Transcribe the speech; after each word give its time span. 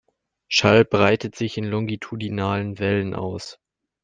Schall 0.47 0.83
breitet 0.83 1.35
sich 1.35 1.57
in 1.59 1.63
longitudinalen 1.65 2.79
Wellen 2.79 3.13
aus. 3.13 3.59